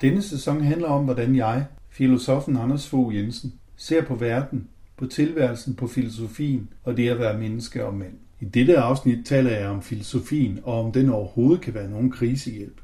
Denne 0.00 0.22
sæson 0.22 0.60
handler 0.60 0.88
om, 0.88 1.04
hvordan 1.04 1.36
jeg, 1.36 1.66
filosofen 1.90 2.56
Anders 2.56 2.88
Fogh 2.88 3.16
Jensen, 3.16 3.52
ser 3.76 4.04
på 4.04 4.14
verden, 4.14 4.68
på 4.96 5.06
tilværelsen, 5.06 5.76
på 5.76 5.86
filosofien 5.86 6.72
og 6.84 6.96
det 6.96 7.08
at 7.08 7.18
være 7.18 7.38
menneske 7.38 7.86
og 7.86 7.94
mand. 7.94 8.18
I 8.40 8.44
dette 8.44 8.78
afsnit 8.78 9.26
taler 9.26 9.50
jeg 9.50 9.68
om 9.68 9.82
filosofien 9.82 10.60
og 10.64 10.84
om 10.84 10.92
den 10.92 11.10
overhovedet 11.10 11.60
kan 11.60 11.74
være 11.74 11.90
nogen 11.90 12.10
krisehjælp. 12.10 12.80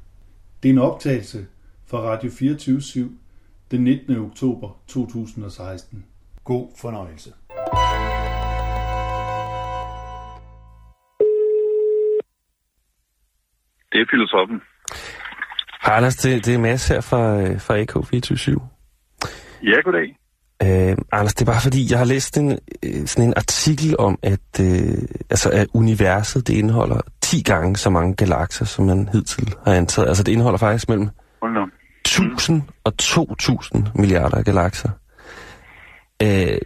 Det 0.62 0.68
er 0.68 0.72
en 0.72 0.78
optagelse 0.78 1.46
fra 1.86 1.98
Radio 1.98 2.30
24 2.30 3.10
den 3.70 3.84
19. 3.84 4.16
oktober 4.16 4.80
2016. 4.86 6.04
God 6.44 6.68
fornøjelse. 6.80 7.30
Det 13.92 14.00
er 14.00 14.06
filosofen. 14.10 14.60
Anders, 15.84 16.16
det, 16.16 16.46
det 16.46 16.54
er 16.54 16.58
Mads 16.58 16.88
her 16.88 17.00
fra, 17.00 17.40
øh, 17.40 17.60
fra 17.60 17.78
AK247. 17.78 18.60
Ja, 19.62 19.80
goddag. 19.84 20.16
Øh, 20.62 20.96
Anders, 21.12 21.34
det 21.34 21.48
er 21.48 21.52
bare 21.52 21.60
fordi, 21.62 21.90
jeg 21.90 21.98
har 21.98 22.04
læst 22.04 22.38
en, 22.38 22.58
øh, 22.82 23.06
sådan 23.06 23.28
en 23.28 23.34
artikel 23.36 23.96
om, 23.98 24.18
at, 24.22 24.60
øh, 24.60 25.02
altså, 25.30 25.50
at 25.50 25.66
universet 25.74 26.46
det 26.46 26.54
indeholder 26.54 27.00
10 27.22 27.42
gange 27.42 27.76
så 27.76 27.90
mange 27.90 28.14
galakser, 28.14 28.64
som 28.64 28.84
man 28.84 29.08
hidtil 29.12 29.54
har 29.64 29.74
antaget. 29.74 30.08
Altså 30.08 30.22
det 30.22 30.32
indeholder 30.32 30.58
faktisk 30.58 30.88
mellem 30.88 31.08
1000 32.04 32.62
og 32.84 32.96
2000 32.96 33.86
milliarder 33.94 34.42
galakser. 34.42 34.90
Øh, 36.22 36.58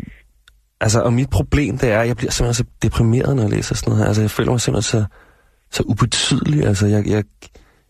altså, 0.80 1.02
og 1.02 1.12
mit 1.12 1.30
problem 1.30 1.78
det 1.78 1.90
er, 1.90 2.00
at 2.00 2.08
jeg 2.08 2.16
bliver 2.16 2.30
simpelthen 2.30 2.64
så 2.64 2.70
deprimeret, 2.82 3.36
når 3.36 3.42
jeg 3.42 3.50
læser 3.50 3.74
sådan 3.74 3.90
noget 3.90 4.02
her. 4.02 4.06
Altså 4.08 4.22
jeg 4.22 4.30
føler 4.30 4.50
mig 4.50 4.60
simpelthen 4.60 5.00
så, 5.00 5.04
så 5.70 5.82
ubetydelig. 5.86 6.64
Altså 6.64 6.86
jeg, 6.86 7.06
jeg, 7.06 7.24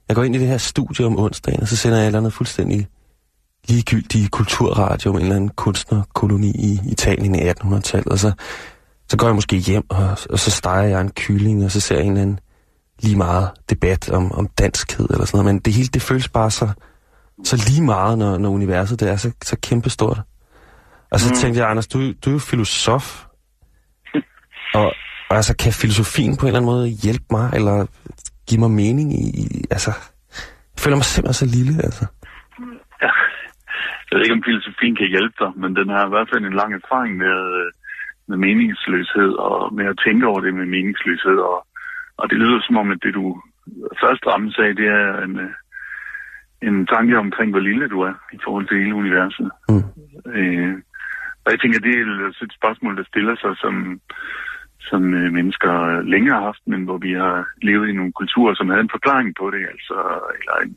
jeg 0.09 0.17
går 0.17 0.23
ind 0.23 0.37
i 0.37 0.39
det 0.39 0.49
her 0.49 0.59
studie 0.59 1.07
om 1.07 1.19
onsdagen, 1.19 1.61
og 1.61 1.69
så 1.69 1.77
sender 1.77 1.97
jeg 1.97 2.05
et 2.05 2.07
eller 2.07 2.19
andet 2.19 2.33
fuldstændig 2.33 2.89
ligegyldig 3.69 4.31
kulturradio 4.31 5.11
om 5.11 5.17
en 5.17 5.23
eller 5.23 5.37
anden 5.37 5.51
kunstnerkoloni 5.51 6.51
i 6.51 6.81
Italien 6.89 7.35
i 7.35 7.51
1800-tallet. 7.51 8.07
Og 8.07 8.19
så, 8.19 8.33
så 9.09 9.17
går 9.17 9.27
jeg 9.27 9.35
måske 9.35 9.57
hjem, 9.57 9.85
og, 9.89 10.19
og 10.31 10.39
så 10.39 10.51
steger 10.51 10.83
jeg 10.83 11.01
en 11.01 11.11
kylling, 11.11 11.65
og 11.65 11.71
så 11.71 11.81
ser 11.81 11.95
jeg 11.95 12.05
en 12.05 12.11
eller 12.11 12.23
anden 12.23 12.41
lige 13.03 13.17
meget 13.17 13.51
debat 13.71 14.11
om, 14.11 14.33
om 14.33 14.49
danskhed 14.59 15.07
eller 15.11 15.25
sådan 15.25 15.39
noget. 15.39 15.55
Men 15.55 15.63
det 15.63 15.73
hele, 15.73 15.89
det 15.89 16.03
føles 16.03 16.29
bare 16.29 16.51
så, 16.51 16.69
så 17.45 17.65
lige 17.69 17.83
meget, 17.83 18.19
når, 18.19 18.39
når 18.39 18.49
universet 18.49 19.01
det 19.01 19.09
er 19.11 19.17
så, 19.17 19.31
så 19.45 19.57
kæmpestort. 19.63 20.21
Og 21.11 21.21
så 21.21 21.29
mm. 21.29 21.37
tænkte 21.37 21.61
jeg, 21.61 21.71
Anders, 21.71 21.87
du, 21.87 22.13
du 22.13 22.31
er 22.31 22.33
jo 22.33 22.39
filosof. 22.39 23.25
Og, 24.75 24.93
og 25.31 25.37
altså, 25.37 25.57
kan 25.57 25.73
filosofien 25.73 26.37
på 26.37 26.47
en 26.47 26.49
eller 26.49 26.61
anden 26.61 26.71
måde 26.73 26.89
hjælpe 26.89 27.25
mig, 27.31 27.51
eller 27.55 27.87
give 28.49 28.61
mig 28.65 28.73
mening 28.83 29.09
i, 29.23 29.25
i 29.43 29.47
altså... 29.77 29.93
Jeg 30.75 30.83
føler 30.85 30.99
mig 31.01 31.09
simpelthen 31.09 31.43
så 31.43 31.49
lille, 31.57 31.75
altså. 31.87 32.05
Ja. 33.05 33.13
Jeg 34.07 34.13
ved 34.15 34.25
ikke, 34.25 34.39
om 34.39 34.47
filosofien 34.49 34.97
kan 35.01 35.13
hjælpe 35.15 35.37
dig, 35.43 35.51
men 35.63 35.71
den 35.79 35.89
har 35.95 36.03
i 36.07 36.13
hvert 36.13 36.31
fald 36.33 36.45
en 36.45 36.61
lang 36.61 36.73
erfaring 36.81 37.13
med, 37.25 37.39
med 38.29 38.37
meningsløshed, 38.47 39.33
og 39.49 39.75
med 39.79 39.87
at 39.93 40.01
tænke 40.05 40.25
over 40.31 40.41
det 40.41 40.53
med 40.55 40.67
meningsløshed. 40.77 41.39
Og, 41.51 41.59
og 42.21 42.25
det 42.31 42.39
lyder 42.43 42.61
som 42.63 42.77
om, 42.83 42.89
at 42.95 43.03
det 43.05 43.15
du 43.15 43.25
først 44.03 44.23
ramte 44.27 44.63
af, 44.67 44.77
det 44.81 44.89
er 45.01 45.07
en, 45.27 45.35
en 46.69 46.87
tanke 46.95 47.15
omkring, 47.25 47.51
hvor 47.51 47.65
lille 47.69 47.89
du 47.89 47.99
er 48.01 48.15
i 48.37 48.39
forhold 48.45 48.67
til 48.69 48.83
hele 48.83 48.95
universet. 49.03 49.51
Mm. 49.69 49.87
Øh, 50.39 50.75
og 51.45 51.49
jeg 51.53 51.61
tænker, 51.61 51.79
det 51.81 51.95
er 51.95 52.03
et 52.47 52.55
spørgsmål, 52.61 52.97
der 52.97 53.05
stiller 53.13 53.35
sig 53.43 53.53
som, 53.63 53.75
som 54.91 55.15
øh, 55.15 55.33
mennesker 55.33 56.01
længere 56.01 56.35
har 56.35 56.45
haft, 56.45 56.65
men 56.67 56.85
hvor 56.85 56.99
vi 56.99 57.13
har 57.13 57.49
levet 57.63 57.89
i 57.89 57.93
nogle 57.93 58.13
kulturer, 58.13 58.55
som 58.55 58.69
havde 58.69 58.81
en 58.81 58.97
forklaring 58.97 59.35
på 59.41 59.51
det, 59.51 59.63
altså, 59.75 59.97
eller 60.41 60.57
en, 60.65 60.77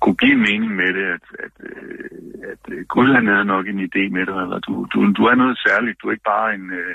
kunne 0.00 0.22
give 0.24 0.36
mening 0.48 0.76
med 0.76 0.90
det, 0.98 1.06
at, 1.16 1.26
at, 1.44 1.54
øh, 1.68 2.10
at, 2.52 2.72
at 2.78 2.88
Gud 2.88 3.08
han 3.14 3.26
havde 3.26 3.44
nok 3.44 3.66
en 3.66 3.80
idé 3.88 4.02
med 4.16 4.26
det, 4.26 4.34
eller 4.42 4.58
du, 4.66 4.72
du, 4.92 5.12
du 5.12 5.22
er 5.30 5.34
noget 5.34 5.58
særligt, 5.66 5.98
du 6.02 6.08
er 6.08 6.12
ikke 6.12 6.30
bare 6.36 6.54
en, 6.54 6.70
øh, 6.70 6.94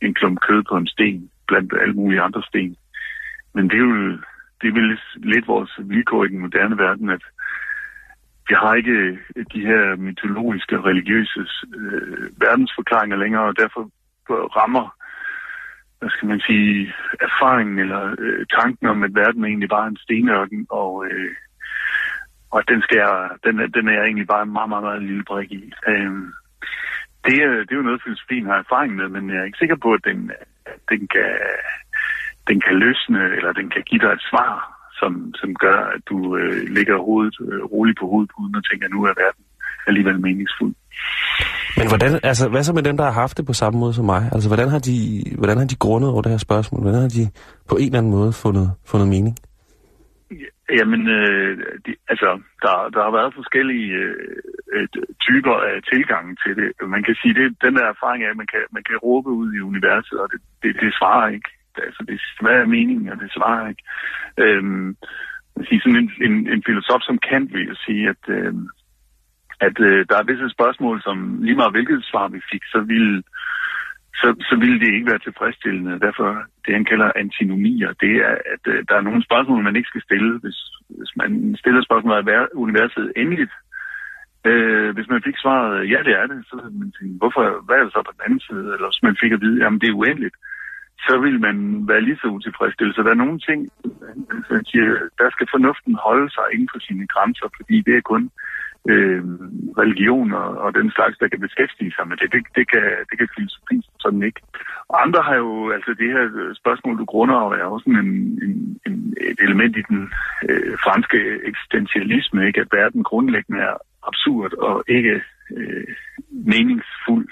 en 0.00 0.14
klump 0.14 0.38
kød 0.48 0.62
på 0.70 0.76
en 0.76 0.86
sten, 0.86 1.30
blandt 1.48 1.72
alle 1.82 1.94
mulige 1.94 2.20
andre 2.20 2.42
sten. 2.42 2.76
Men 3.54 3.64
det 3.70 3.76
er 3.76 3.86
jo 3.90 4.18
det 4.60 4.68
er 4.68 4.72
vel 4.72 4.98
lidt 5.16 5.48
vores 5.48 5.72
vilkår 5.78 6.24
i 6.24 6.28
den 6.28 6.38
moderne 6.38 6.78
verden, 6.78 7.10
at 7.10 7.22
vi 8.48 8.54
har 8.54 8.74
ikke 8.74 8.98
øh, 9.36 9.44
de 9.54 9.60
her 9.60 9.96
mytologiske 9.96 10.78
og 10.78 10.84
religiøse 10.84 11.40
øh, 11.76 12.26
verdensforklaringer 12.44 13.16
længere, 13.16 13.42
og 13.42 13.56
derfor 13.56 13.90
rammer 14.58 14.99
hvad 16.00 16.10
skal 16.10 16.28
man 16.28 16.40
sige, 16.40 16.94
erfaringen 17.20 17.78
eller 17.78 18.14
øh, 18.18 18.46
tanken 18.58 18.86
om, 18.86 19.02
at 19.02 19.14
verden 19.14 19.44
egentlig 19.44 19.68
bare 19.68 19.88
en 19.88 19.96
stenørken, 19.96 20.66
og, 20.70 21.06
øh, 21.06 21.34
og 22.50 22.68
den, 22.68 22.82
skal 22.82 22.98
jeg, 22.98 23.28
den, 23.44 23.54
den 23.76 23.88
er 23.88 23.92
jeg 23.92 24.04
egentlig 24.04 24.26
bare 24.26 24.42
en 24.42 24.52
meget, 24.52 24.68
meget, 24.68 24.84
meget 24.84 25.02
lille 25.02 25.24
brik 25.24 25.52
i. 25.52 25.72
Øh, 25.88 26.12
det, 27.24 27.34
er, 27.44 27.50
det 27.66 27.72
er 27.72 27.80
jo 27.80 27.88
noget, 27.88 28.02
filosofien 28.04 28.46
har 28.46 28.58
erfaring 28.58 28.96
med, 28.96 29.08
men 29.08 29.30
jeg 29.30 29.38
er 29.38 29.44
ikke 29.44 29.62
sikker 29.62 29.76
på, 29.76 29.92
at 29.92 30.04
den, 30.04 30.30
den, 30.90 31.08
kan, 31.14 31.30
den 32.48 32.60
kan 32.60 32.76
løsne, 32.84 33.20
eller 33.36 33.52
den 33.52 33.70
kan 33.70 33.82
give 33.82 34.00
dig 34.00 34.12
et 34.12 34.26
svar, 34.30 34.52
som, 35.00 35.34
som 35.34 35.54
gør, 35.54 35.78
at 35.94 36.02
du 36.10 36.36
øh, 36.36 36.62
ligger 36.76 36.96
hovedet, 36.96 37.36
øh, 37.40 37.62
roligt 37.64 37.98
på 37.98 38.06
hovedet, 38.06 38.32
uden 38.38 38.54
at 38.56 38.66
tænke, 38.70 38.84
at 38.84 38.90
nu 38.90 39.04
er 39.04 39.14
verden 39.24 39.44
alligevel 39.86 40.20
meningsfuld. 40.20 40.74
Men 41.80 41.88
hvordan, 41.92 42.12
altså, 42.30 42.44
hvad 42.52 42.62
så 42.62 42.72
med 42.78 42.82
dem, 42.88 42.96
der 42.96 43.04
har 43.04 43.16
haft 43.22 43.36
det 43.38 43.44
på 43.46 43.52
samme 43.52 43.76
måde 43.82 43.94
som 43.94 44.04
mig? 44.14 44.22
Altså, 44.34 44.48
hvordan 44.52 44.68
har 44.74 44.82
de, 44.88 44.98
hvordan 45.40 45.58
har 45.60 45.66
de 45.72 45.82
grundet 45.84 46.10
over 46.12 46.22
det 46.22 46.32
her 46.34 46.46
spørgsmål? 46.48 46.80
Hvordan 46.82 47.02
har 47.06 47.12
de 47.18 47.24
på 47.70 47.74
en 47.76 47.86
eller 47.86 47.98
anden 47.98 48.16
måde 48.18 48.32
fundet, 48.44 48.66
fundet 48.90 49.08
mening? 49.14 49.34
Jamen, 50.78 51.02
øh, 51.18 51.52
de, 51.84 51.92
altså, 52.12 52.30
der, 52.64 52.74
der 52.94 53.02
har 53.06 53.12
været 53.18 53.38
forskellige 53.40 53.90
øh, 54.04 54.36
øh, 54.74 54.86
typer 55.26 55.54
af 55.70 55.76
tilgange 55.92 56.32
til 56.42 56.52
det. 56.60 56.68
Man 56.94 57.02
kan 57.06 57.14
sige, 57.20 57.34
det 57.38 57.46
den 57.64 57.74
der 57.76 57.86
erfaring 57.94 58.20
af, 58.24 58.30
at 58.30 58.40
man 58.42 58.50
kan, 58.54 58.62
man 58.76 58.84
kan 58.88 58.96
råbe 59.06 59.30
ud 59.40 59.48
i 59.54 59.60
universet, 59.70 60.16
og 60.22 60.28
det, 60.32 60.40
det, 60.62 60.72
det 60.82 60.90
svarer 60.98 61.28
ikke. 61.36 61.50
Altså, 61.86 62.02
det, 62.08 62.16
hvad 62.40 62.56
er 62.62 62.74
meningen, 62.76 63.08
og 63.12 63.18
det 63.22 63.30
svarer 63.36 63.68
ikke. 63.72 63.84
Øhm, 64.44 64.86
man 65.56 65.66
sådan 65.82 66.00
en, 66.02 66.10
en, 66.26 66.34
en 66.54 66.62
filosof 66.68 67.02
som 67.02 67.18
Kant 67.28 67.52
vil 67.54 67.68
jo 67.70 67.74
sige, 67.86 68.08
at 68.08 68.22
øh, 68.28 68.54
at 69.66 69.76
øh, 69.88 70.06
der 70.08 70.16
er 70.18 70.28
visse 70.30 70.48
spørgsmål, 70.56 71.02
som 71.02 71.16
lige 71.42 71.60
meget 71.60 71.72
hvilket 71.72 72.04
svar 72.10 72.28
vi 72.28 72.40
fik, 72.52 72.64
så 72.64 72.80
ville, 72.80 73.22
så, 74.20 74.28
så 74.48 74.54
ville 74.62 74.80
det 74.80 74.94
ikke 74.94 75.10
være 75.10 75.24
tilfredsstillende. 75.24 76.00
Derfor 76.06 76.28
det, 76.64 76.72
han 76.74 76.84
kalder 76.84 77.12
antinomier, 77.16 77.92
det 78.04 78.12
er, 78.28 78.34
at 78.54 78.64
øh, 78.72 78.84
der 78.88 78.94
er 78.96 79.06
nogle 79.08 79.24
spørgsmål, 79.24 79.62
man 79.62 79.76
ikke 79.76 79.92
skal 79.92 80.06
stille. 80.08 80.38
Hvis, 80.38 80.58
hvis 80.88 81.12
man 81.16 81.56
stiller 81.60 81.82
spørgsmål 81.82 82.28
er 82.28 82.46
universet 82.54 83.12
endeligt? 83.16 83.52
Øh, 84.44 84.90
hvis 84.94 85.08
man 85.08 85.22
fik 85.22 85.36
svaret, 85.38 85.90
ja, 85.92 85.98
det 86.06 86.14
er 86.20 86.26
det, 86.26 86.38
så 86.48 86.54
ville 86.56 86.78
man 86.82 86.92
tænke, 86.98 87.14
hvorfor, 87.18 87.42
hvad 87.66 87.76
er 87.76 87.84
det 87.84 87.92
så 87.92 88.02
på 88.06 88.12
den 88.16 88.24
anden 88.26 88.40
side? 88.48 88.66
Eller 88.74 88.88
hvis 88.90 89.02
man 89.08 89.16
fik 89.22 89.32
at 89.32 89.40
vide, 89.40 89.62
jamen 89.62 89.80
det 89.80 89.88
er 89.88 90.00
uendeligt, 90.00 90.36
så 91.06 91.14
vil 91.24 91.40
man 91.40 91.56
være 91.90 92.00
lige 92.06 92.20
så 92.22 92.26
utilfredsstillet. 92.36 92.94
Så 92.94 93.02
der 93.02 93.10
er 93.12 93.22
nogle 93.24 93.38
ting, 93.48 93.60
siger, 94.70 94.86
der 95.20 95.28
skal 95.30 95.46
fornuften 95.54 95.94
holde 96.06 96.28
sig 96.36 96.46
inden 96.52 96.68
for 96.72 96.80
sine 96.86 97.06
grænser, 97.14 97.48
fordi 97.56 97.76
det 97.86 97.94
er 97.96 98.10
kun 98.12 98.30
øh, 98.88 99.24
religion 99.78 100.32
og, 100.32 100.48
og 100.58 100.74
den 100.74 100.90
slags, 100.90 101.18
der 101.18 101.28
kan 101.28 101.40
beskæftige 101.40 101.92
sig 101.96 102.08
med 102.08 102.16
det. 102.16 102.32
Det, 102.32 102.42
det 102.54 102.70
kan, 102.70 102.86
det 103.10 103.18
kan 103.18 103.28
filosofi 103.36 103.76
sådan 104.00 104.22
ikke. 104.22 104.40
Og 104.88 105.02
andre 105.02 105.22
har 105.22 105.34
jo, 105.34 105.70
altså 105.70 105.90
det 105.98 106.08
her 106.12 106.54
spørgsmål, 106.54 106.98
du 106.98 107.04
grunder 107.04 107.34
over, 107.34 107.54
er 107.54 107.64
også 107.64 107.90
en, 107.90 107.96
en, 108.44 108.80
en, 108.86 109.14
et 109.20 109.40
element 109.40 109.76
i 109.76 109.82
den 109.88 110.12
øh, 110.48 110.78
franske 110.84 111.18
eksistentialisme, 111.44 112.46
ikke? 112.46 112.60
at 112.60 112.72
verden 112.72 113.02
grundlæggende 113.02 113.60
er 113.60 113.76
absurd 114.08 114.52
og 114.52 114.84
ikke 114.88 115.22
øh, 115.56 115.94
meningsfuld. 116.30 117.28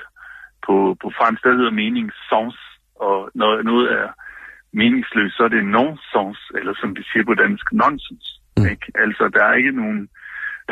På, 0.66 0.96
på 1.02 1.12
fransk, 1.18 1.42
der 1.44 1.56
hedder 1.56 1.70
mening 1.70 2.12
sens, 2.30 2.56
og 2.94 3.30
når 3.34 3.62
noget 3.62 3.92
er 3.92 4.08
meningsløst, 4.72 5.36
så 5.36 5.42
er 5.44 5.48
det 5.48 5.72
non-sens, 5.76 6.40
eller 6.58 6.74
som 6.80 6.94
de 6.94 7.04
siger 7.12 7.24
på 7.24 7.34
dansk, 7.34 7.72
nonsens. 7.72 8.40
Mm. 8.56 8.66
Ikke? 8.72 8.86
Altså, 8.94 9.30
der 9.34 9.44
er 9.44 9.54
ikke 9.54 9.72
nogen 9.72 10.08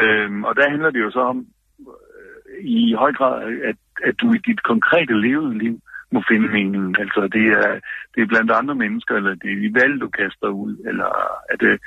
Øhm, 0.03 0.45
og 0.45 0.57
der 0.57 0.71
handler 0.71 0.91
det 0.91 1.01
jo 1.01 1.11
så 1.11 1.21
om 1.21 1.47
øh, 1.81 2.65
i 2.65 2.93
høj 2.93 3.13
grad, 3.13 3.43
at, 3.71 3.77
at 4.05 4.15
du 4.21 4.33
i 4.33 4.39
dit 4.39 4.63
konkrete 4.63 5.21
levede 5.21 5.59
liv 5.59 5.81
må 6.13 6.23
finde 6.29 6.49
meningen. 6.49 6.97
Altså 6.99 7.21
det 7.37 7.47
er, 7.61 7.81
det 8.15 8.21
er 8.23 8.33
blandt 8.33 8.51
andre 8.51 8.75
mennesker, 8.75 9.15
eller 9.15 9.35
det 9.35 9.51
er 9.53 9.61
de 9.63 9.75
valg, 9.81 10.01
du 10.01 10.09
kaster 10.09 10.49
ud, 10.49 10.73
eller 10.89 11.09
at 11.53 11.63
øh, 11.63 11.79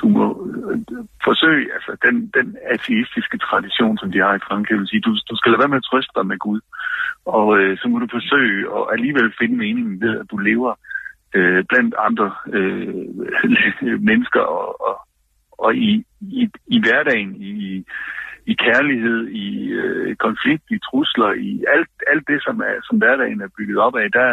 du 0.00 0.08
må 0.08 0.26
øh, 0.70 0.78
forsøge, 1.24 1.66
altså 1.76 1.92
den, 2.06 2.16
den 2.38 2.56
ateistiske 2.74 3.38
tradition, 3.38 3.98
som 3.98 4.12
de 4.12 4.18
har 4.18 4.34
i 4.34 4.46
Frankrig, 4.48 4.78
vil 4.78 4.88
sige, 4.88 5.00
du, 5.00 5.12
du 5.30 5.36
skal 5.36 5.50
lade 5.50 5.62
være 5.62 5.72
med 5.74 5.82
at 5.82 5.88
trøste 5.90 6.12
dig 6.16 6.26
med 6.26 6.38
Gud, 6.38 6.60
og 7.36 7.58
øh, 7.58 7.78
så 7.78 7.88
må 7.88 7.98
du 7.98 8.08
forsøge 8.10 8.60
at 8.76 8.82
alligevel 8.94 9.32
finde 9.40 9.56
meningen 9.56 10.00
ved, 10.00 10.20
at 10.20 10.26
du 10.30 10.36
lever 10.36 10.72
øh, 11.34 11.64
blandt 11.70 11.94
andre 11.98 12.28
øh, 12.56 12.94
mennesker 14.10 14.40
og, 14.40 14.68
og, 14.88 14.96
og 15.64 15.74
i, 15.74 16.04
i, 16.20 16.42
i 16.66 16.78
hverdagen, 16.84 17.30
i, 17.42 17.84
i 18.46 18.54
kærlighed, 18.54 19.20
i 19.28 19.46
øh, 19.82 20.16
konflikt, 20.16 20.66
i 20.70 20.78
trusler, 20.86 21.32
i 21.32 21.50
alt, 21.74 21.90
alt 22.12 22.24
det, 22.30 22.38
som, 22.46 22.56
er, 22.68 22.76
som 22.88 22.98
hverdagen 22.98 23.40
er 23.40 23.54
bygget 23.58 23.78
op 23.86 23.96
af, 23.96 24.08
der 24.18 24.28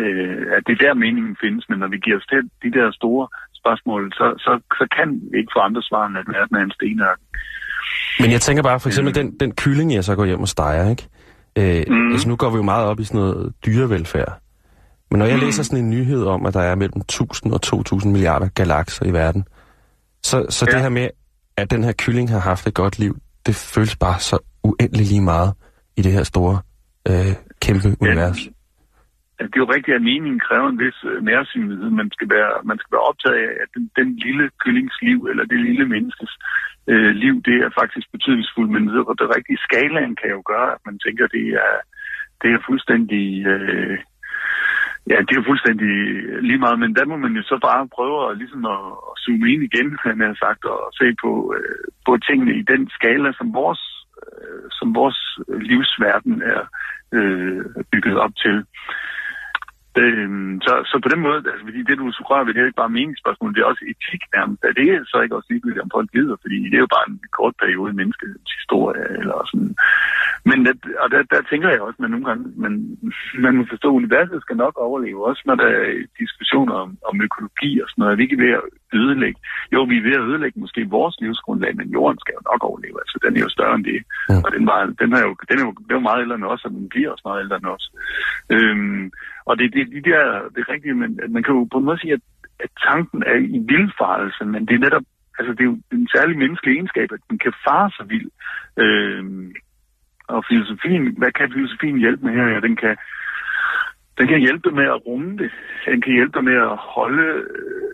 øh, 0.00 0.42
at 0.56 0.62
det 0.66 0.72
er 0.72 0.82
der 0.86 0.94
meningen 0.94 1.36
findes. 1.42 1.64
Men 1.68 1.78
når 1.78 1.88
vi 1.94 1.98
giver 1.98 2.16
os 2.20 2.26
til 2.32 2.42
de 2.64 2.70
der 2.78 2.86
store 3.00 3.28
spørgsmål, 3.60 4.12
så, 4.12 4.26
så, 4.44 4.52
så 4.78 4.84
kan 4.96 5.08
vi 5.30 5.38
ikke 5.38 5.52
få 5.56 5.60
andre 5.68 5.82
svar, 5.82 6.06
end 6.06 6.18
at 6.18 6.28
verden 6.28 6.56
er 6.56 6.64
en 6.64 6.76
stenørken. 6.78 7.26
Men 8.20 8.30
jeg 8.30 8.40
tænker 8.40 8.62
bare, 8.62 8.80
for 8.80 8.88
eksempel 8.88 9.12
mm. 9.12 9.18
den, 9.20 9.28
den 9.40 9.52
kylling, 9.54 9.94
jeg 9.94 10.04
så 10.04 10.14
går 10.16 10.24
hjem 10.24 10.40
og 10.40 10.48
steger, 10.48 10.90
ikke? 10.90 11.08
Øh, 11.58 11.84
mm. 11.88 12.12
altså 12.12 12.28
nu 12.28 12.36
går 12.36 12.50
vi 12.50 12.56
jo 12.56 12.62
meget 12.62 12.86
op 12.86 13.00
i 13.00 13.04
sådan 13.04 13.20
noget 13.20 13.52
dyrevelfærd. 13.66 14.32
Men 15.10 15.18
når 15.18 15.26
jeg 15.26 15.36
mm. 15.36 15.42
læser 15.42 15.62
sådan 15.62 15.84
en 15.84 15.90
nyhed 15.90 16.24
om, 16.24 16.46
at 16.46 16.54
der 16.54 16.60
er 16.60 16.74
mellem 16.74 17.00
1000 17.00 17.52
og 17.52 17.62
2000 17.62 18.12
milliarder 18.12 18.48
galakser 18.48 19.06
i 19.06 19.12
verden, 19.12 19.44
så, 20.22 20.46
så 20.56 20.66
ja. 20.66 20.72
det 20.72 20.82
her 20.82 20.88
med, 20.88 21.08
at 21.56 21.70
den 21.70 21.84
her 21.84 21.92
kylling 21.92 22.30
har 22.30 22.40
haft 22.40 22.66
et 22.66 22.74
godt 22.74 22.98
liv, 22.98 23.14
det 23.46 23.54
føles 23.74 23.96
bare 23.96 24.18
så 24.20 24.36
uendelig 24.64 25.06
lige 25.06 25.24
meget 25.32 25.50
i 25.96 26.02
det 26.02 26.12
her 26.12 26.22
store, 26.22 26.56
øh, 27.08 27.32
kæmpe 27.64 27.88
ja. 27.88 27.94
univers. 28.00 28.40
Det 29.52 29.56
er 29.58 29.64
jo 29.66 29.74
rigtigt, 29.76 29.94
at 29.98 30.02
meningen 30.12 30.40
kræver 30.46 30.68
en 30.68 30.78
vis 30.84 30.98
øh, 31.10 31.18
nærsynlighed. 31.30 31.90
Man 32.02 32.10
skal 32.16 32.28
være, 32.36 32.52
man 32.70 32.78
skal 32.78 32.92
være 32.94 33.08
optaget 33.10 33.38
af, 33.44 33.50
at 33.62 33.68
den, 33.74 33.84
den 33.98 34.08
lille 34.26 34.44
kyllings 34.62 34.96
liv, 35.06 35.18
eller 35.30 35.44
det 35.44 35.60
lille 35.68 35.86
menneskes 35.94 36.32
øh, 36.92 37.12
liv, 37.24 37.34
det 37.48 37.56
er 37.66 37.70
faktisk 37.80 38.06
betydningsfuldt. 38.14 38.72
Men 38.74 38.82
det, 38.88 39.00
det 39.20 39.28
rigtige 39.36 39.64
skalaen 39.66 40.14
kan 40.20 40.30
jo 40.36 40.40
gøre, 40.52 40.68
at 40.76 40.80
man 40.88 40.96
tænker, 41.04 41.26
det 41.36 41.46
er, 41.66 41.74
det 42.42 42.50
er 42.54 42.66
fuldstændig... 42.68 43.26
Øh, 43.52 43.98
Ja, 45.10 45.16
det 45.26 45.32
er 45.32 45.40
jo 45.40 45.50
fuldstændig 45.50 45.88
øh, 45.88 46.38
lige 46.48 46.58
meget, 46.58 46.78
men 46.78 46.94
der 46.96 47.04
må 47.04 47.16
man 47.16 47.32
jo 47.32 47.42
så 47.42 47.58
bare 47.68 47.88
prøve 47.96 48.30
at, 48.30 48.38
ligesom 48.38 48.64
at, 48.64 48.82
at 49.08 49.14
zoome 49.22 49.52
ind 49.52 49.62
igen, 49.62 49.88
han 50.06 50.20
har 50.20 50.34
sagt, 50.44 50.64
og 50.64 50.80
se 51.00 51.06
på, 51.22 51.54
øh, 51.56 51.84
på 52.06 52.12
tingene 52.26 52.52
i 52.60 52.62
den 52.72 52.90
skala, 52.90 53.32
som 53.38 53.54
vores, 53.54 53.82
øh, 54.22 54.62
som 54.70 54.94
vores 54.94 55.18
livsverden 55.70 56.42
er 56.42 56.62
øh, 57.16 57.64
bygget 57.92 58.16
op 58.18 58.34
til. 58.36 58.56
Øhm, 60.00 60.60
så, 60.66 60.72
så 60.90 60.96
på 61.02 61.08
den 61.12 61.20
måde, 61.26 61.38
altså, 61.50 61.64
fordi 61.68 61.80
det 61.88 61.98
du 61.98 62.06
rører 62.30 62.44
ved, 62.44 62.54
det 62.54 62.60
er 62.60 62.70
ikke 62.70 62.82
bare 62.84 62.96
meningsspørgsmål, 62.98 63.54
det 63.54 63.60
er 63.60 63.72
også 63.72 63.84
etik 63.92 64.22
nærmest. 64.36 64.64
Er 64.64 64.74
det 64.80 65.08
så 65.10 65.16
ikke 65.20 65.36
også 65.36 65.50
ligegyldigt, 65.50 65.84
om 65.84 65.94
folk 65.96 66.08
gider, 66.16 66.36
fordi 66.44 66.56
det 66.70 66.76
er 66.76 66.86
jo 66.86 66.94
bare 66.96 67.08
en 67.08 67.20
kort 67.38 67.54
periode 67.62 67.90
i 67.92 67.98
menneskets 68.00 68.52
historie, 68.58 69.04
eller 69.20 69.36
sådan. 69.50 69.74
Men 70.48 70.58
det, 70.66 70.74
og 71.02 71.08
der, 71.14 71.22
der 71.32 71.48
tænker 71.50 71.68
jeg 71.70 71.80
også, 71.80 71.98
at 71.98 72.04
man 72.04 72.10
nogle 72.10 72.26
gange, 72.28 72.44
man, 72.64 72.72
man 73.44 73.56
må 73.56 73.62
forstå, 73.72 73.88
at 73.88 74.00
universet 74.02 74.42
skal 74.42 74.56
nok 74.64 74.74
overleve, 74.86 75.26
også 75.30 75.42
når 75.46 75.54
der 75.62 75.68
er 75.78 76.06
diskussioner 76.22 76.74
om, 76.84 76.90
om 77.10 77.22
økologi 77.26 77.80
og 77.82 77.88
sådan 77.88 78.00
noget. 78.00 78.12
Er 78.12 78.18
vi 78.18 78.26
ikke 78.26 78.42
ved 78.44 78.52
at 78.58 78.64
ødelægge? 79.00 79.40
Jo, 79.74 79.80
vi 79.90 79.96
er 79.98 80.06
ved 80.08 80.16
at 80.18 80.26
ødelægge 80.28 80.60
måske 80.60 80.80
vores 80.96 81.16
livsgrundlag, 81.20 81.76
men 81.76 81.88
jorden 81.96 82.18
skal 82.20 82.34
jo 82.38 82.42
nok 82.50 82.62
overleve. 82.68 82.98
Altså, 83.02 83.16
den 83.24 83.36
er 83.36 83.40
jo 83.40 83.48
større 83.56 83.74
end 83.74 83.84
det. 83.84 84.00
Ja. 84.30 84.38
Og 84.44 84.50
den, 84.56 84.64
var, 84.70 84.78
den, 85.02 85.10
er 85.18 85.22
jo, 85.26 85.32
den 85.48 85.56
er 85.60 85.64
jo, 85.66 85.72
den 85.72 85.90
er 85.90 85.98
jo 86.00 86.08
meget 86.08 86.22
ældre 86.22 86.36
end 86.36 86.50
os, 86.54 86.64
og 86.64 86.70
den 86.70 86.88
bliver 86.88 87.10
også 87.10 87.24
meget 87.28 87.42
ældre 87.44 87.56
end 87.56 87.68
os. 87.76 87.84
Øhm, 88.54 89.04
og 89.44 89.58
det, 89.58 89.72
det, 89.74 89.86
de 89.96 90.10
der, 90.10 90.22
det 90.54 90.60
er 90.60 90.72
rigtigt, 90.72 90.96
men 90.96 91.20
man 91.28 91.42
kan 91.42 91.54
jo 91.54 91.68
på 91.72 91.78
en 91.78 91.84
måde 91.84 92.00
sige, 92.00 92.12
at, 92.12 92.24
at 92.60 92.70
tanken 92.86 93.22
er 93.26 93.38
i 93.56 93.58
vildfarelse, 93.72 94.44
men 94.44 94.66
det 94.66 94.74
er 94.74 94.84
netop, 94.86 95.02
altså 95.38 95.52
det 95.52 95.60
er 95.60 95.70
jo 95.72 95.78
en 95.92 96.08
særlig 96.14 96.38
menneskelig 96.38 96.72
egenskab, 96.74 97.12
at 97.12 97.20
den 97.30 97.38
kan 97.38 97.52
fare 97.66 97.90
sig 97.96 98.10
vild. 98.10 98.30
Øh, 98.76 99.24
og 100.28 100.44
filosofien, 100.48 101.02
hvad 101.18 101.32
kan 101.32 101.52
filosofien 101.52 101.98
hjælpe 101.98 102.24
med 102.26 102.34
her? 102.34 102.46
Ja, 102.46 102.60
den 102.60 102.76
kan, 102.76 102.96
den 104.18 104.26
kan 104.28 104.40
hjælpe 104.40 104.70
med 104.70 104.84
at 104.84 105.06
rumme 105.06 105.38
det. 105.38 105.50
Den 105.86 106.00
kan 106.00 106.12
hjælpe 106.12 106.42
med 106.42 106.56
at 106.56 106.76
holde... 106.76 107.28
Øh, 107.56 107.92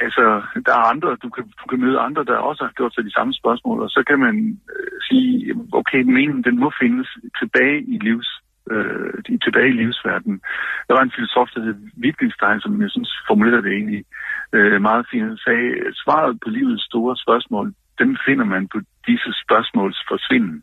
altså, 0.00 0.42
der 0.66 0.72
er 0.72 0.90
andre, 0.92 1.16
du 1.22 1.28
kan, 1.28 1.44
du 1.60 1.64
kan 1.70 1.80
møde 1.80 1.98
andre, 1.98 2.24
der 2.24 2.36
også 2.36 2.64
har 2.64 2.72
gjort 2.72 2.94
sig 2.94 3.04
de 3.04 3.12
samme 3.12 3.34
spørgsmål, 3.34 3.82
og 3.82 3.90
så 3.90 4.04
kan 4.06 4.18
man 4.18 4.60
øh, 4.76 5.00
sige, 5.08 5.54
okay, 5.72 6.02
meningen, 6.02 6.44
den 6.44 6.60
må 6.60 6.72
findes 6.80 7.08
tilbage 7.40 7.82
i 7.82 7.98
livs 7.98 8.43
øh, 8.70 9.12
i 9.28 9.38
tilbage 9.38 9.68
i 9.68 9.78
livsverdenen. 9.80 10.40
Der 10.88 10.94
var 10.94 11.02
en 11.02 11.16
filosof, 11.16 11.48
der 11.54 11.60
hed 11.64 11.76
Wittgenstein, 12.02 12.60
som 12.60 12.82
jeg 12.82 12.90
synes 12.90 13.12
formulerede 13.28 13.62
det 13.62 13.72
egentlig 13.72 14.04
øh, 14.52 14.82
meget 14.82 15.06
fint. 15.10 15.28
Han 15.32 15.36
sagde, 15.46 15.68
svaret 16.02 16.40
på 16.42 16.48
livets 16.50 16.84
store 16.84 17.16
spørgsmål, 17.16 17.66
dem 17.98 18.16
finder 18.26 18.44
man 18.44 18.68
på 18.68 18.78
disse 19.06 19.30
spørgsmåls 19.44 19.98
forsvinden. 20.08 20.62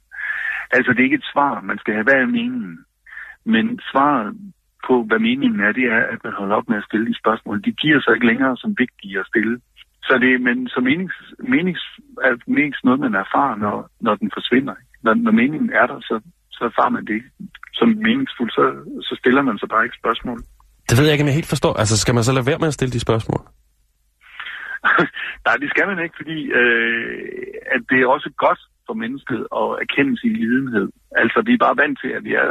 Altså, 0.72 0.92
det 0.92 1.00
er 1.00 1.10
ikke 1.10 1.22
et 1.24 1.32
svar, 1.34 1.62
man 1.62 1.80
skal 1.80 1.94
have, 1.94 2.04
hvad 2.04 2.14
er 2.14 2.26
meningen? 2.26 2.86
Men 3.46 3.80
svaret 3.92 4.38
på, 4.88 5.04
hvad 5.04 5.20
meningen 5.20 5.60
er, 5.60 5.72
det 5.72 5.84
er, 5.84 6.02
at 6.14 6.24
man 6.24 6.34
holder 6.34 6.56
op 6.56 6.70
med 6.70 6.78
at 6.78 6.88
stille 6.90 7.08
de 7.08 7.18
spørgsmål. 7.18 7.64
De 7.64 7.72
giver 7.72 8.02
sig 8.02 8.14
ikke 8.14 8.28
længere 8.28 8.58
som 8.58 8.76
vigtige 8.78 9.20
at 9.20 9.28
stille. 9.28 9.62
Så 10.04 10.18
det, 10.18 10.42
men 10.42 10.68
så 10.68 10.80
menings, 10.80 11.16
menings, 11.40 11.84
er 12.28 12.34
menings 12.48 12.84
noget, 12.84 13.00
man 13.00 13.16
erfarer, 13.16 13.56
når, 13.56 13.90
når 14.00 14.16
den 14.16 14.32
forsvinder. 14.34 14.76
Når, 15.04 15.14
når 15.14 15.32
meningen 15.32 15.70
er 15.70 15.86
der, 15.88 16.00
så, 16.00 16.22
så 16.62 16.66
erfarer 16.72 16.94
man 16.98 17.06
det 17.12 17.22
som 17.80 17.88
meningsfuldt, 18.08 18.54
så, 18.58 18.64
så 19.08 19.14
stiller 19.22 19.42
man 19.50 19.58
sig 19.60 19.70
bare 19.74 19.84
ikke 19.88 20.02
spørgsmål. 20.04 20.40
Det 20.90 20.96
ved 20.98 21.06
jeg 21.06 21.14
ikke, 21.14 21.26
om 21.26 21.32
jeg 21.32 21.40
helt 21.40 21.54
forstår. 21.56 21.74
Altså, 21.82 21.96
skal 21.98 22.16
man 22.16 22.24
så 22.24 22.34
lade 22.34 22.50
være 22.50 22.62
med 22.64 22.72
at 22.72 22.78
stille 22.78 22.94
de 22.96 23.06
spørgsmål? 23.08 23.42
Nej, 25.46 25.56
det 25.62 25.70
skal 25.74 25.86
man 25.92 26.00
ikke, 26.04 26.16
fordi 26.22 26.38
øh, 26.60 27.24
at 27.76 27.82
det 27.90 27.98
er 28.02 28.08
også 28.16 28.30
godt 28.46 28.62
for 28.92 29.04
mennesket 29.04 29.42
og 29.62 29.68
erkende 29.84 30.14
sin 30.20 30.36
lidenhed. 30.44 30.88
Altså, 31.22 31.40
vi 31.48 31.54
er 31.54 31.66
bare 31.66 31.82
vant 31.84 31.98
til, 32.02 32.12
at 32.18 32.24
vi 32.28 32.34
er, 32.44 32.50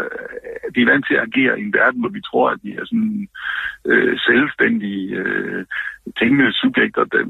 at 0.66 0.72
vi 0.74 0.80
er 0.82 0.90
vant 0.92 1.06
til 1.06 1.16
at 1.18 1.26
agere 1.28 1.54
i 1.60 1.64
en 1.68 1.76
verden, 1.80 2.00
hvor 2.00 2.12
vi 2.16 2.22
tror, 2.28 2.46
at 2.54 2.60
vi 2.66 2.70
er 2.80 2.84
sådan 2.90 3.28
øh, 3.90 4.14
selvstændige 4.28 5.06
øh, 5.22 5.64
tænkende 6.18 6.52
subjekter, 6.62 7.04
der, 7.12 7.22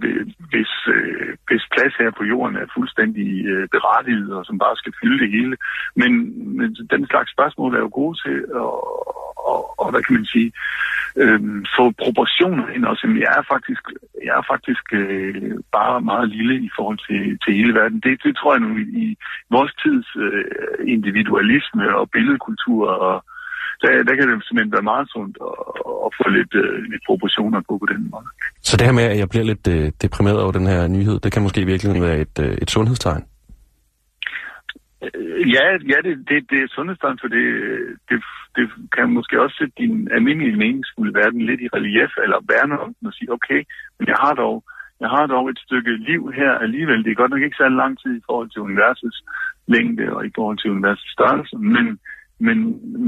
hvis, 0.51 0.73
øh, 0.97 1.31
hvis 1.49 1.65
plads 1.75 1.95
her 2.01 2.11
på 2.19 2.25
jorden 2.33 2.57
er 2.57 2.75
fuldstændig 2.77 3.31
øh, 3.53 3.69
berettiget, 3.75 4.31
og 4.37 4.43
som 4.47 4.59
bare 4.65 4.77
skal 4.77 4.97
fylde 5.01 5.19
det 5.23 5.31
hele. 5.37 5.57
Men, 6.01 6.13
men 6.59 6.69
den 6.95 7.03
slags 7.07 7.31
spørgsmål 7.33 7.75
er 7.75 7.83
jo 7.87 7.91
gode 8.01 8.17
til 8.25 8.37
at 8.63 8.71
og, 9.51 9.61
og 9.83 9.91
hvad 9.91 10.03
kan 10.03 10.15
man 10.19 10.27
sige, 10.35 10.53
øh, 11.23 11.41
få 11.77 11.85
proportioner 12.05 12.67
ind 12.75 12.85
også. 12.85 13.05
Jeg 13.25 13.33
er 13.39 13.45
faktisk, 13.55 13.85
jeg 14.27 14.35
er 14.41 14.51
faktisk 14.53 14.85
øh, 15.03 15.53
bare 15.79 15.97
meget 16.11 16.29
lille 16.37 16.55
i 16.69 16.71
forhold 16.77 16.99
til, 17.09 17.23
til 17.43 17.53
hele 17.59 17.73
verden. 17.81 18.01
Det, 18.07 18.15
det 18.25 18.33
tror 18.37 18.53
jeg 18.55 18.63
nu 18.67 18.71
i, 18.83 18.85
i 19.05 19.07
vores 19.51 19.73
tids 19.83 20.09
øh, 20.25 20.45
individualisme 20.95 21.85
og 21.99 22.11
billedkultur 22.15 22.85
og 23.09 23.17
der, 23.83 23.91
der 24.09 24.15
kan 24.17 24.27
det 24.29 24.45
simpelthen 24.47 24.73
være 24.77 24.91
meget 24.93 25.07
sundt 25.15 25.37
at, 25.49 25.57
at 26.07 26.11
få 26.19 26.25
lidt, 26.39 26.53
øh, 26.63 26.77
lidt 26.93 27.03
proportioner 27.09 27.61
på 27.69 27.73
på 27.83 27.87
den 27.93 28.03
måde. 28.13 28.29
Så 28.69 28.77
det 28.77 28.87
her 28.87 28.99
med, 29.01 29.07
at 29.13 29.19
jeg 29.19 29.29
bliver 29.29 29.47
lidt 29.53 29.67
øh, 29.75 29.93
deprimeret 30.03 30.41
over 30.45 30.53
den 30.53 30.67
her 30.67 30.89
nyhed, 30.97 31.17
det 31.25 31.33
kan 31.33 31.43
måske 31.43 31.61
virkelig 31.73 32.03
være 32.03 32.19
et, 32.27 32.37
øh, 32.45 32.53
et 32.63 32.71
sundhedstegn? 32.71 33.23
Ja, 35.57 35.65
ja 35.93 35.99
det, 36.07 36.15
det, 36.29 36.39
det 36.51 36.59
er 36.63 36.75
sundhedstegn, 36.77 37.19
for 37.23 37.29
det, 37.37 37.47
det, 38.09 38.19
det 38.57 38.65
kan 38.97 39.07
måske 39.19 39.43
også 39.43 39.57
sætte 39.59 39.75
din 39.83 40.09
almindelige 40.17 40.57
meningsfulde 40.57 41.15
verden 41.21 41.43
lidt 41.49 41.61
i 41.61 41.73
relief, 41.77 42.13
eller 42.25 42.47
værne 42.53 42.81
om 42.85 42.95
den 42.95 43.07
og 43.11 43.15
sige, 43.15 43.33
okay, 43.33 43.61
men 43.99 44.09
jeg 44.13 44.19
har 44.25 44.35
dog, 44.35 44.57
jeg 45.01 45.09
har 45.09 45.27
dog 45.27 45.45
et 45.49 45.59
stykke 45.67 45.93
liv 46.11 46.23
her 46.41 46.53
alligevel. 46.65 47.05
Det 47.05 47.11
er 47.11 47.21
godt 47.23 47.33
nok 47.33 47.43
ikke 47.43 47.61
særlig 47.61 47.77
lang 47.77 47.95
tid 48.03 48.13
i 48.17 48.27
forhold 48.29 48.51
til 48.51 48.61
universets 48.69 49.19
længde 49.75 50.07
og 50.17 50.27
i 50.27 50.33
forhold 50.37 50.59
til 50.59 50.71
universets 50.71 51.13
størrelse, 51.17 51.57
men, 51.75 51.87
men, 52.47 52.59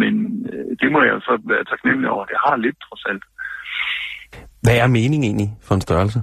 men 0.00 0.14
øh, 0.52 0.70
det 0.80 0.88
må 0.92 0.98
jeg 1.02 1.16
så 1.28 1.34
være 1.52 1.64
taknemmelig 1.64 2.10
over. 2.10 2.24
Det 2.24 2.38
har 2.46 2.56
lidt 2.56 2.78
trods 2.86 3.04
alt. 3.10 3.24
Hvad 4.64 4.76
er 4.82 4.86
meningen 4.98 5.24
egentlig 5.28 5.50
for 5.66 5.74
en 5.74 5.80
størrelse? 5.88 6.18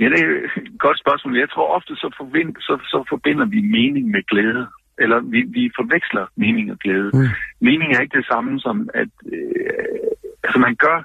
Ja, 0.00 0.04
det 0.12 0.20
er 0.20 0.28
et 0.56 0.78
godt 0.78 0.98
spørgsmål. 0.98 1.38
Jeg 1.38 1.50
tror 1.50 1.74
ofte, 1.76 1.96
så, 1.96 2.14
forbind, 2.16 2.56
så, 2.56 2.74
så 2.92 3.04
forbinder 3.08 3.44
vi 3.44 3.60
mening 3.60 4.10
med 4.10 4.22
glæde. 4.22 4.66
Eller 4.98 5.20
vi, 5.20 5.40
vi 5.42 5.70
forveksler 5.76 6.26
mening 6.36 6.72
og 6.72 6.78
glæde. 6.78 7.10
Mm. 7.14 7.28
Mening 7.60 7.92
er 7.92 8.00
ikke 8.00 8.18
det 8.18 8.26
samme 8.26 8.60
som, 8.60 8.88
at 8.94 9.12
øh, 9.32 10.10
altså 10.44 10.58
man 10.58 10.74
gør, 10.74 10.98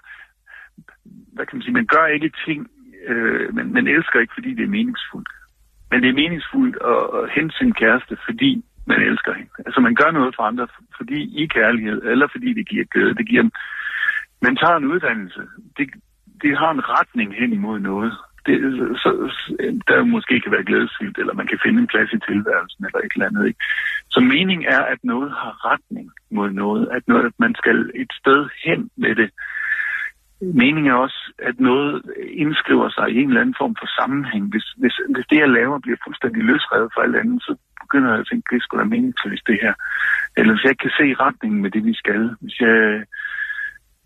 hvad 1.33 1.45
kan 1.45 1.55
man 1.57 1.63
sige, 1.63 1.79
man 1.81 1.91
gør 1.95 2.05
ikke 2.05 2.31
ting, 2.45 2.67
øh, 3.07 3.55
men 3.55 3.73
man 3.73 3.87
elsker 3.87 4.19
ikke, 4.19 4.33
fordi 4.33 4.53
det 4.53 4.63
er 4.63 4.75
meningsfuldt. 4.77 5.29
Men 5.91 6.01
det 6.01 6.09
er 6.09 6.21
meningsfuldt 6.23 6.77
at, 6.93 7.03
at 7.19 7.29
hente 7.35 7.57
sin 7.57 7.73
kæreste, 7.73 8.17
fordi 8.25 8.65
man 8.85 9.01
elsker 9.01 9.33
hende. 9.33 9.51
Altså 9.65 9.79
man 9.81 9.95
gør 9.95 10.11
noget 10.11 10.35
for 10.35 10.43
andre, 10.43 10.67
fordi 10.97 11.19
i 11.43 11.47
kærlighed, 11.47 12.01
eller 12.03 12.27
fordi 12.31 12.53
det 12.53 12.69
giver 12.69 12.85
glæde. 12.85 13.15
Det 13.15 13.27
giver, 13.27 13.43
man 14.41 14.55
tager 14.55 14.77
en 14.77 14.91
uddannelse. 14.93 15.41
Det, 15.77 15.89
det 16.41 16.57
har 16.57 16.71
en 16.71 16.89
retning 16.89 17.35
hen 17.35 17.53
imod 17.53 17.79
noget 17.79 18.13
det, 18.47 18.57
så, 19.03 19.09
der 19.87 20.03
måske 20.03 20.39
kan 20.41 20.51
være 20.51 20.67
glædesfyldt, 20.69 21.17
eller 21.17 21.33
man 21.33 21.47
kan 21.47 21.59
finde 21.63 21.79
en 21.81 21.91
plads 21.93 22.11
i 22.13 22.19
tilværelsen, 22.27 22.85
eller 22.85 22.99
et 22.99 23.13
eller 23.15 23.29
andet. 23.29 23.47
Ikke? 23.47 23.59
Så 24.09 24.19
mening 24.19 24.65
er, 24.65 24.81
at 24.93 24.99
noget 25.03 25.31
har 25.31 25.53
retning 25.71 26.11
mod 26.31 26.49
noget, 26.49 26.87
at, 26.95 27.03
noget, 27.07 27.25
at 27.25 27.35
man 27.39 27.55
skal 27.55 27.91
et 27.95 28.11
sted 28.21 28.49
hen 28.65 28.89
med 28.97 29.15
det. 29.15 29.29
Meningen 30.41 30.91
er 30.91 30.93
også, 31.05 31.21
at 31.39 31.59
noget 31.59 32.01
indskriver 32.43 32.89
sig 32.89 33.09
i 33.09 33.17
en 33.21 33.27
eller 33.27 33.41
anden 33.41 33.59
form 33.61 33.75
for 33.81 33.87
sammenhæng. 33.99 34.43
Hvis, 34.51 34.67
hvis, 34.81 34.95
hvis 35.15 35.27
det, 35.29 35.37
jeg 35.39 35.49
laver, 35.49 35.79
bliver 35.79 36.03
fuldstændig 36.05 36.43
løsrevet 36.43 36.89
fra 36.93 37.03
alt 37.03 37.15
andet, 37.15 37.41
så 37.43 37.55
begynder 37.81 38.09
jeg 38.11 38.19
at 38.19 38.27
tænke, 38.29 38.45
at 38.47 38.53
det 38.53 38.63
skulle 38.63 38.81
være 38.81 38.93
meningsløst, 38.95 39.47
det 39.47 39.59
her. 39.61 39.73
Eller 40.37 40.51
hvis 40.53 40.63
jeg 40.63 40.71
ikke 40.71 40.85
kan 40.87 40.99
se 41.01 41.07
retningen 41.25 41.61
med 41.61 41.71
det, 41.71 41.83
vi 41.85 41.93
skal. 41.93 42.23
Hvis 42.41 42.59
jeg 42.59 43.05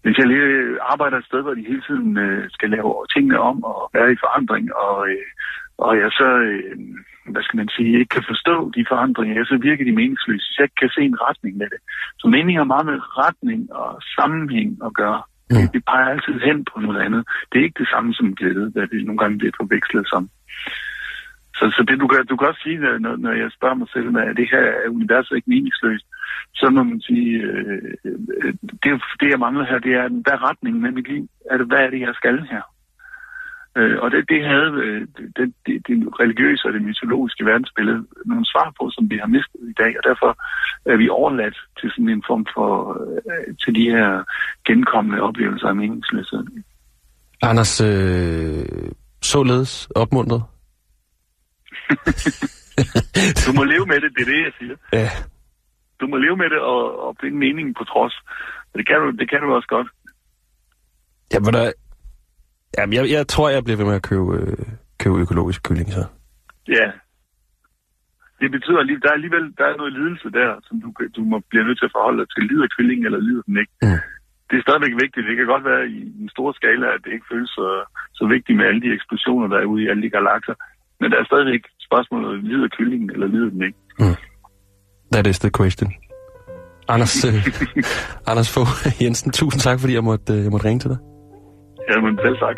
hvis 0.03 0.17
jeg 0.17 0.27
lige 0.27 0.81
arbejder 0.93 1.17
et 1.17 1.25
sted, 1.25 1.41
hvor 1.41 1.53
de 1.53 1.69
hele 1.71 1.83
tiden 1.87 2.17
øh, 2.17 2.49
skal 2.55 2.69
lave 2.69 3.05
tingene 3.13 3.39
om 3.39 3.63
og 3.63 3.89
være 3.93 4.11
i 4.11 4.21
forandring, 4.23 4.65
og, 4.75 5.09
øh, 5.09 5.27
og 5.77 5.91
jeg 6.01 6.09
så, 6.11 6.29
øh, 6.49 6.77
hvad 7.33 7.43
skal 7.43 7.57
man 7.57 7.69
sige, 7.75 7.99
ikke 7.99 8.15
kan 8.17 8.29
forstå 8.31 8.55
de 8.77 8.85
forandringer, 8.91 9.45
så 9.45 9.57
virker 9.67 9.85
de 9.85 9.99
meningsløse, 9.99 10.45
hvis 10.47 10.57
jeg 10.57 10.65
ikke 10.67 10.81
kan 10.81 10.95
se 10.97 11.01
en 11.01 11.21
retning 11.27 11.53
med 11.57 11.69
det. 11.73 11.81
Så 12.19 12.25
mening 12.27 12.57
har 12.57 12.73
meget 12.73 12.85
med 12.85 12.99
retning 13.23 13.61
og 13.73 14.01
sammenhæng 14.17 14.69
at 14.87 14.93
gøre. 15.01 15.21
Mm. 15.49 15.55
Det, 15.55 15.73
det 15.73 15.81
peger 15.89 16.07
altid 16.13 16.35
hen 16.47 16.65
på 16.71 16.75
noget 16.85 16.99
andet. 17.05 17.21
Det 17.49 17.55
er 17.59 17.67
ikke 17.67 17.81
det 17.83 17.89
samme 17.93 18.13
som 18.13 18.35
glæde, 18.35 18.71
hvad 18.73 18.87
det 18.87 19.05
nogle 19.05 19.21
gange 19.21 19.37
bliver 19.37 19.57
forvekslet 19.61 20.07
som. 20.13 20.23
Så, 21.57 21.65
så 21.75 21.81
det, 21.87 21.99
du, 22.03 22.07
kan, 22.07 22.25
du 22.25 22.35
kan 22.37 22.47
også 22.47 22.63
sige, 22.63 22.77
når, 23.05 23.15
når 23.25 23.33
jeg 23.41 23.49
spørger 23.57 23.75
mig 23.81 23.89
selv, 23.93 24.17
at 24.17 24.37
det 24.37 24.47
her 24.53 24.65
er 24.85 24.89
universet 24.99 25.35
ikke 25.35 25.53
meningsløst, 25.53 26.07
så 26.53 26.69
må 26.69 26.83
man 26.83 27.01
sige, 27.01 27.37
øh, 27.41 27.93
øh, 28.05 28.53
det, 28.83 29.01
det 29.19 29.29
jeg 29.29 29.39
mangler 29.39 29.65
her, 29.65 29.79
det 29.79 29.93
er, 29.93 30.09
hvad 30.09 30.33
er 30.33 30.49
retningen 30.49 30.81
med 30.81 30.91
mit 30.91 31.07
liv? 31.07 31.29
Er 31.51 31.57
det, 31.57 31.67
hvad 31.67 31.79
er 31.79 31.89
det, 31.89 31.99
jeg 31.99 32.15
skal 32.15 32.39
her? 32.51 32.61
Øh, 33.77 33.97
og 34.03 34.11
det, 34.11 34.29
det 34.29 34.45
havde 34.45 34.71
øh, 34.85 35.01
det, 35.37 35.53
det, 35.65 35.87
det 35.87 35.95
religiøse 36.19 36.67
og 36.67 36.73
det 36.73 36.81
mytologiske 36.81 37.45
verdensbillede 37.45 38.05
nogle 38.25 38.45
svar 38.45 38.73
på, 38.79 38.89
som 38.89 39.09
vi 39.09 39.17
har 39.17 39.27
mistet 39.27 39.61
i 39.69 39.73
dag, 39.77 39.97
og 39.97 40.03
derfor 40.09 40.31
er 40.85 40.97
vi 40.97 41.09
overladt 41.09 41.57
til 41.79 41.91
sådan 41.91 42.09
en 42.09 42.23
form 42.27 42.45
for, 42.53 42.71
øh, 43.31 43.55
til 43.63 43.75
de 43.75 43.89
her 43.89 44.23
genkommende 44.67 45.21
oplevelser 45.21 45.67
af 45.67 45.75
meningsløshed. 45.75 46.43
Anders, 47.41 47.81
øh, 47.81 48.65
således 49.21 49.89
opmuntret? 49.95 50.43
du 53.45 53.53
må 53.53 53.63
leve 53.63 53.85
med 53.85 54.01
det, 54.01 54.11
det 54.15 54.21
er 54.21 54.31
det, 54.33 54.43
jeg 54.43 54.53
siger. 54.59 54.75
Ja. 54.93 55.09
Du 56.01 56.07
må 56.07 56.17
leve 56.17 56.37
med 56.37 56.49
det 56.49 56.59
og, 56.59 56.81
og 57.05 57.15
finde 57.21 57.37
meningen 57.37 57.73
på 57.73 57.83
trods. 57.83 58.15
Det 58.75 58.87
kan 58.87 58.97
du, 59.01 59.11
det 59.19 59.29
kan 59.29 59.41
du 59.41 59.53
også 59.53 59.67
godt. 59.67 59.87
Ja, 61.33 61.39
men 61.39 61.53
der, 61.53 61.71
Jamen, 62.77 62.93
jeg, 62.93 63.03
jeg 63.17 63.27
tror, 63.27 63.49
jeg 63.49 63.63
bliver 63.63 63.77
ved 63.77 63.85
med 63.85 63.99
at 64.01 64.07
købe, 64.11 64.29
øh, 64.39 64.65
købe 65.01 65.17
økologisk 65.23 65.59
kylling, 65.67 65.89
så. 65.97 66.03
Ja. 66.67 66.87
Det 68.41 68.51
betyder, 68.51 68.79
at 68.79 69.01
der 69.03 69.09
er 69.09 69.19
alligevel 69.19 69.45
der 69.57 69.65
er 69.65 69.77
noget 69.77 69.93
lidelse 69.93 70.29
der, 70.39 70.49
som 70.67 70.75
du, 70.83 70.87
du 71.17 71.21
må 71.31 71.37
blive 71.49 71.65
nødt 71.67 71.79
til 71.79 71.89
at 71.89 71.95
forholde 71.97 72.19
dig 72.21 72.29
til. 72.29 72.43
Lider 72.49 72.67
kyllingen, 72.77 73.05
eller 73.05 73.19
lider 73.27 73.43
den 73.47 73.57
ikke? 73.63 73.73
Mm. 73.81 74.01
Det 74.49 74.55
er 74.57 74.65
stadigvæk 74.67 74.95
vigtigt. 75.03 75.27
Det 75.27 75.35
kan 75.37 75.51
godt 75.53 75.65
være 75.71 75.83
i 75.95 75.97
en 76.23 76.29
stor 76.35 76.49
skala, 76.59 76.85
at 76.95 77.01
det 77.03 77.11
ikke 77.13 77.31
føles 77.31 77.49
så, 77.49 77.67
så 78.17 78.23
vigtigt 78.35 78.57
med 78.57 78.65
alle 78.65 78.81
de 78.81 78.93
eksplosioner, 78.97 79.47
der 79.47 79.57
er 79.59 79.71
ude 79.71 79.83
i 79.83 79.89
alle 79.89 80.03
de 80.03 80.13
galakser. 80.15 80.55
Men 80.99 81.11
der 81.11 81.17
er 81.19 81.29
stadigvæk 81.31 81.63
spørgsmålet, 81.87 82.43
lider 82.43 82.67
kyllingen, 82.77 83.09
eller 83.09 83.27
lider 83.27 83.49
den 83.55 83.63
ikke? 83.67 83.79
Mm. 83.99 84.17
That 85.13 85.27
is 85.27 85.39
the 85.39 85.49
question. 85.49 85.93
Anders, 86.87 87.25
øh, 87.25 87.47
Anders 88.29 88.49
Fogh 88.53 89.01
Jensen, 89.01 89.31
tusind 89.31 89.61
tak, 89.61 89.79
fordi 89.79 89.93
jeg 89.93 90.03
måtte, 90.03 90.33
øh, 90.33 90.43
jeg 90.43 90.51
måtte 90.51 90.65
ringe 90.67 90.79
til 90.79 90.89
dig. 90.89 90.97
Jamen, 91.89 92.19
selv 92.23 92.37
tak. 92.37 92.57